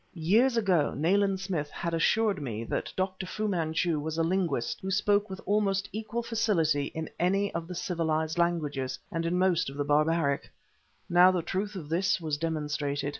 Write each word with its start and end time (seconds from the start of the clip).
Years 0.15 0.57
ago 0.57 0.95
Nayland 0.95 1.39
Smith 1.39 1.69
had 1.69 1.93
asssure 1.93 2.33
me 2.41 2.63
that 2.63 2.91
Dr. 2.95 3.27
Fu 3.27 3.47
Manchu 3.47 3.99
was 3.99 4.17
a 4.17 4.23
linguist 4.23 4.79
who 4.81 4.89
spoke 4.89 5.29
with 5.29 5.39
almost 5.45 5.87
equal 5.93 6.23
facility 6.23 6.85
in 6.95 7.07
any 7.19 7.53
of 7.53 7.67
th 7.67 7.77
civilized 7.77 8.39
languages 8.39 8.97
and 9.11 9.27
in 9.27 9.37
most 9.37 9.69
of 9.69 9.77
the 9.77 9.85
barbaric; 9.85 10.49
now 11.07 11.29
the 11.29 11.43
truth 11.43 11.75
of 11.75 11.87
this 11.87 12.19
was 12.19 12.35
demonstrated. 12.39 13.09